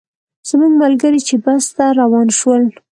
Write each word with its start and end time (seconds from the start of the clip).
زموږ 0.49 0.71
ملګري 0.83 1.19
چې 1.27 1.35
بس 1.43 1.65
ته 1.75 1.85
روان 1.99 2.27
شول. 2.39 2.63